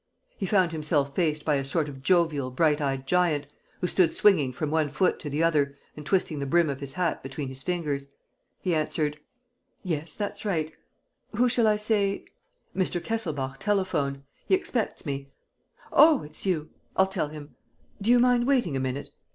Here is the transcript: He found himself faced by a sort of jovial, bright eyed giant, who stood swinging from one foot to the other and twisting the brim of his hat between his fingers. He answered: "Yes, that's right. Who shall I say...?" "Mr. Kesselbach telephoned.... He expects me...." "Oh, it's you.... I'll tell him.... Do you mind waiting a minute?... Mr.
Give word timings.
He 0.35 0.47
found 0.47 0.71
himself 0.71 1.13
faced 1.13 1.45
by 1.45 1.57
a 1.57 1.63
sort 1.63 1.87
of 1.87 2.01
jovial, 2.01 2.49
bright 2.49 2.81
eyed 2.81 3.05
giant, 3.05 3.45
who 3.81 3.85
stood 3.85 4.15
swinging 4.15 4.51
from 4.51 4.71
one 4.71 4.89
foot 4.89 5.19
to 5.19 5.29
the 5.29 5.43
other 5.43 5.77
and 5.95 6.03
twisting 6.03 6.39
the 6.39 6.47
brim 6.47 6.71
of 6.71 6.79
his 6.79 6.93
hat 6.93 7.21
between 7.21 7.49
his 7.49 7.61
fingers. 7.61 8.07
He 8.59 8.73
answered: 8.73 9.19
"Yes, 9.83 10.15
that's 10.15 10.43
right. 10.43 10.73
Who 11.35 11.47
shall 11.47 11.67
I 11.67 11.75
say...?" 11.75 12.25
"Mr. 12.75 12.99
Kesselbach 12.99 13.59
telephoned.... 13.59 14.23
He 14.47 14.55
expects 14.55 15.05
me...." 15.05 15.27
"Oh, 15.93 16.23
it's 16.23 16.47
you.... 16.47 16.71
I'll 16.97 17.05
tell 17.05 17.27
him.... 17.27 17.53
Do 18.01 18.09
you 18.09 18.17
mind 18.17 18.47
waiting 18.47 18.75
a 18.75 18.79
minute?... 18.79 19.09
Mr. 19.09 19.13